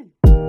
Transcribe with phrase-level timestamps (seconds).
[0.00, 0.39] soon.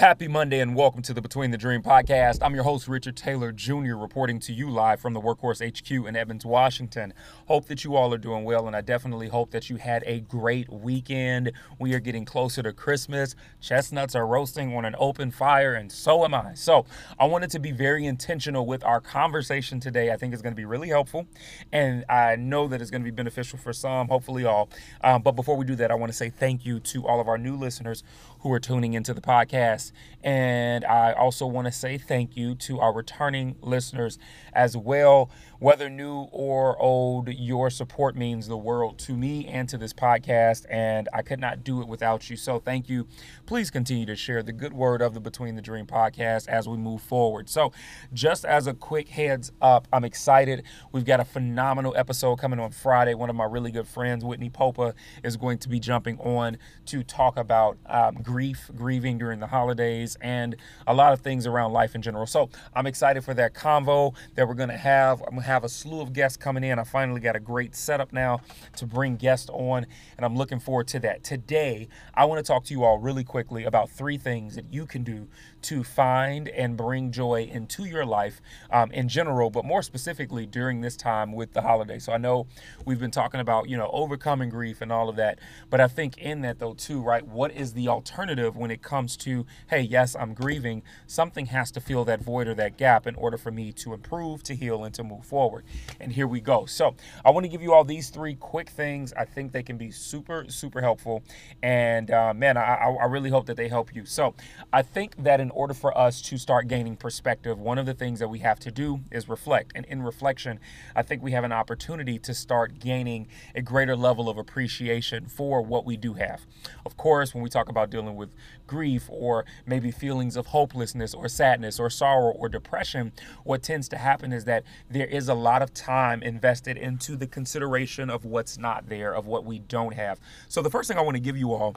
[0.00, 2.38] Happy Monday and welcome to the Between the Dream podcast.
[2.40, 6.16] I'm your host, Richard Taylor Jr., reporting to you live from the Workhorse HQ in
[6.16, 7.12] Evans, Washington.
[7.44, 10.20] Hope that you all are doing well, and I definitely hope that you had a
[10.20, 11.52] great weekend.
[11.78, 13.34] We are getting closer to Christmas.
[13.60, 16.54] Chestnuts are roasting on an open fire, and so am I.
[16.54, 16.86] So,
[17.18, 20.12] I wanted to be very intentional with our conversation today.
[20.12, 21.26] I think it's going to be really helpful,
[21.72, 24.70] and I know that it's going to be beneficial for some, hopefully all.
[25.04, 27.28] Um, but before we do that, I want to say thank you to all of
[27.28, 28.02] our new listeners
[28.40, 29.92] who are tuning into the podcast.
[30.22, 34.18] And I also want to say thank you to our returning listeners
[34.52, 35.30] as well.
[35.58, 40.64] Whether new or old, your support means the world to me and to this podcast,
[40.70, 42.36] and I could not do it without you.
[42.36, 43.06] So thank you.
[43.44, 46.78] Please continue to share the good word of the Between the Dream podcast as we
[46.78, 47.50] move forward.
[47.50, 47.72] So,
[48.12, 50.62] just as a quick heads up, I'm excited.
[50.92, 53.14] We've got a phenomenal episode coming on Friday.
[53.14, 57.02] One of my really good friends, Whitney Popa, is going to be jumping on to
[57.02, 60.54] talk about um, grief, grieving during the holidays, and
[60.86, 62.26] a lot of things around life in general.
[62.26, 65.20] So, I'm excited for that convo that we're to have.
[65.22, 66.78] I'm to have a slew of guests coming in.
[66.78, 68.40] I finally got a great setup now
[68.76, 69.86] to bring guests on,
[70.16, 71.24] and I'm looking forward to that.
[71.24, 74.86] Today, I want to talk to you all really quickly about three things that you
[74.86, 75.26] can do
[75.62, 80.80] to find and bring joy into your life um, in general, but more specifically during
[80.80, 81.98] this time with the holiday.
[81.98, 82.46] So I know
[82.84, 86.16] we've been talking about, you know, overcoming grief and all of that, but I think
[86.18, 90.14] in that though, too, right, what is the alternative when it comes to, hey, yes,
[90.14, 93.72] I'm grieving, something has to fill that void or that gap in order for me
[93.72, 95.64] to improve, to heal, and to move forward.
[95.98, 96.66] And here we go.
[96.66, 99.14] So I want to give you all these three quick things.
[99.14, 101.22] I think they can be super, super helpful.
[101.62, 104.04] And uh, man, I, I really hope that they help you.
[104.04, 104.34] So
[104.72, 108.18] I think that in order for us to start gaining perspective, one of the things
[108.18, 109.72] that we have to do is reflect.
[109.74, 110.60] And in reflection,
[110.94, 115.62] I think we have an opportunity to start gaining a greater level of appreciation for
[115.62, 116.42] what we do have.
[116.84, 118.30] Of course, when we talk about dealing with
[118.66, 123.12] grief or maybe feelings of hopelessness or sadness or sorrow or depression,
[123.44, 127.26] what tends to happen is that there is a lot of time invested into the
[127.26, 130.20] consideration of what's not there, of what we don't have.
[130.48, 131.76] So, the first thing I want to give you all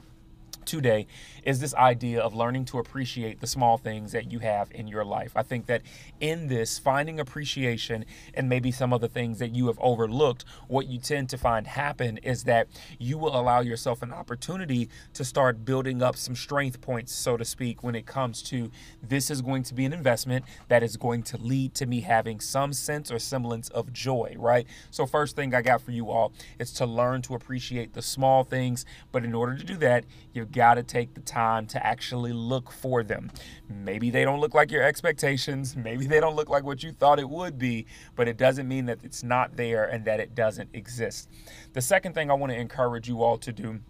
[0.74, 1.06] today
[1.44, 5.04] is this idea of learning to appreciate the small things that you have in your
[5.04, 5.32] life.
[5.36, 5.82] I think that
[6.20, 10.86] in this, finding appreciation and maybe some of the things that you have overlooked, what
[10.88, 12.66] you tend to find happen is that
[12.98, 17.44] you will allow yourself an opportunity to start building up some strength points, so to
[17.44, 18.70] speak, when it comes to
[19.02, 22.40] this is going to be an investment that is going to lead to me having
[22.40, 24.66] some sense or semblance of joy, right?
[24.90, 28.42] So, first thing I got for you all is to learn to appreciate the small
[28.42, 32.32] things, but in order to do that, you've got to take the time to actually
[32.32, 33.30] look for them.
[33.68, 37.18] Maybe they don't look like your expectations, maybe they don't look like what you thought
[37.18, 37.84] it would be,
[38.16, 41.28] but it doesn't mean that it's not there and that it doesn't exist.
[41.74, 43.80] The second thing I want to encourage you all to do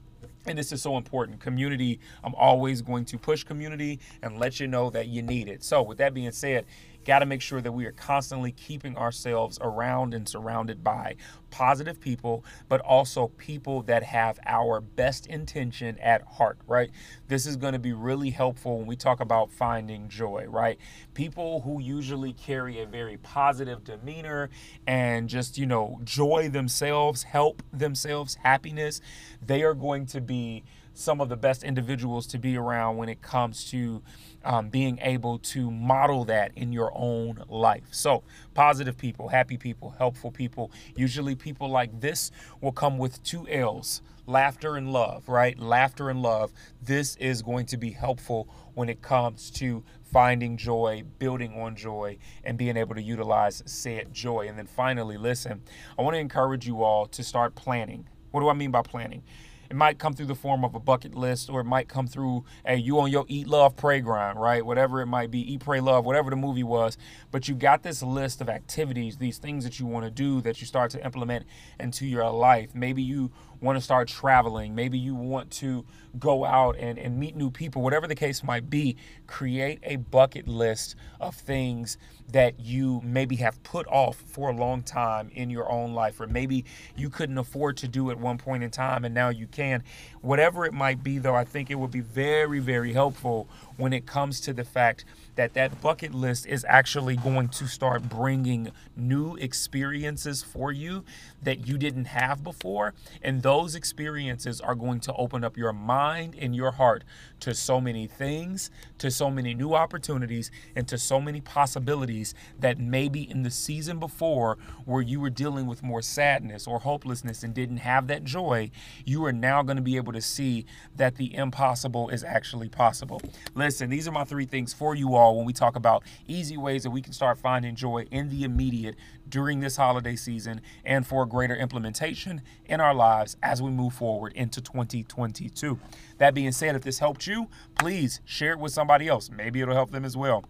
[0.47, 4.67] and this is so important community i'm always going to push community and let you
[4.67, 6.67] know that you need it so with that being said
[7.05, 11.17] got to make sure that we are constantly keeping ourselves around and surrounded by
[11.51, 16.91] positive people, but also people that have our best intention at heart, right?
[17.29, 20.79] This is going to be really helpful when we talk about finding joy, right?
[21.15, 24.51] People who usually carry a very positive demeanor
[24.87, 29.01] and just, you know, joy themselves, help themselves, happiness,
[29.41, 33.21] they are going to be some of the best individuals to be around when it
[33.21, 34.03] comes to
[34.45, 37.89] um, being able to model that in your own life.
[37.91, 38.23] So,
[38.55, 40.71] positive people, happy people, helpful people.
[40.97, 45.59] Usually, people like this will come with two L's laughter and love, right?
[45.59, 46.53] Laughter and love.
[46.83, 52.19] This is going to be helpful when it comes to finding joy, building on joy,
[52.45, 54.47] and being able to utilize said joy.
[54.49, 55.63] And then finally, listen,
[55.99, 58.09] I want to encourage you all to start planning.
[58.31, 59.23] What do I mean by planning?
[59.71, 62.45] It might come through the form of a bucket list, or it might come through,
[62.67, 64.65] hey, you on your eat, love, pray grind, right?
[64.65, 66.97] Whatever it might be, eat, pray, love, whatever the movie was.
[67.31, 70.61] But you got this list of activities, these things that you want to do that
[70.61, 71.47] you start to implement
[71.81, 72.75] into your life.
[72.75, 73.31] Maybe you
[73.61, 74.75] want to start traveling.
[74.75, 75.85] Maybe you want to
[76.19, 78.97] go out and, and meet new people, whatever the case might be.
[79.27, 81.97] Create a bucket list of things
[82.31, 86.27] that you maybe have put off for a long time in your own life, or
[86.27, 86.65] maybe
[86.97, 89.83] you couldn't afford to do at one point in time and now you can.
[90.21, 94.07] Whatever it might be, though, I think it would be very, very helpful when it
[94.07, 95.05] comes to the fact
[95.37, 101.05] that that bucket list is actually going to start bringing new experiences for you
[101.43, 106.37] that you didn't have before and those experiences are going to open up your mind
[106.39, 107.05] and your heart
[107.41, 112.79] to so many things, to so many new opportunities, and to so many possibilities that
[112.79, 117.53] maybe in the season before, where you were dealing with more sadness or hopelessness and
[117.53, 118.71] didn't have that joy,
[119.05, 120.65] you are now going to be able to see
[120.97, 123.21] that the impossible is actually possible.
[123.55, 126.83] Listen, these are my three things for you all when we talk about easy ways
[126.85, 128.97] that we can start finding joy in the immediate
[129.29, 134.33] during this holiday season and for greater implementation in our lives as we move forward
[134.35, 135.79] into 2022.
[136.19, 137.49] That being said, if this helped you,
[137.79, 139.31] please share it with somebody else.
[139.31, 140.45] Maybe it'll help them as well.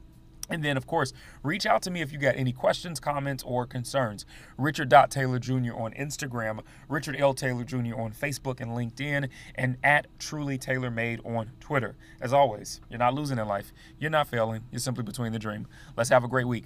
[0.51, 1.13] And then, of course,
[1.43, 4.27] reach out to me if you got any questions, comments, or concerns.
[4.59, 5.75] Richard Taylor Jr.
[5.75, 7.35] on Instagram, Richard L.
[7.35, 7.99] Taylor Jr.
[7.99, 11.97] on Facebook and LinkedIn, and at Truly Taylor Made on Twitter.
[12.21, 13.73] As always, you're not losing in life.
[13.99, 14.63] You're not failing.
[14.71, 15.67] You're simply between the dream.
[15.97, 16.65] Let's have a great week.